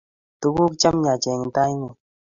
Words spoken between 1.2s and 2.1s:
eng' ta-ing'ung';